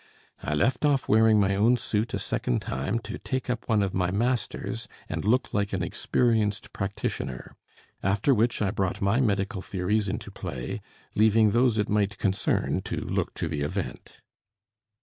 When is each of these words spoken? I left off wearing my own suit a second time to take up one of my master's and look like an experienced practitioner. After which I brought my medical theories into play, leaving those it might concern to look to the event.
I 0.41 0.55
left 0.55 0.83
off 0.83 1.07
wearing 1.07 1.39
my 1.39 1.53
own 1.55 1.77
suit 1.77 2.15
a 2.15 2.17
second 2.17 2.63
time 2.63 2.97
to 3.01 3.19
take 3.19 3.51
up 3.51 3.69
one 3.69 3.83
of 3.83 3.93
my 3.93 4.09
master's 4.09 4.87
and 5.07 5.23
look 5.23 5.53
like 5.53 5.73
an 5.73 5.83
experienced 5.83 6.73
practitioner. 6.73 7.55
After 8.01 8.33
which 8.33 8.63
I 8.63 8.71
brought 8.71 8.99
my 8.99 9.19
medical 9.21 9.61
theories 9.61 10.09
into 10.09 10.31
play, 10.31 10.81
leaving 11.13 11.51
those 11.51 11.77
it 11.77 11.87
might 11.87 12.17
concern 12.17 12.81
to 12.85 12.97
look 12.97 13.35
to 13.35 13.47
the 13.47 13.61
event. 13.61 14.21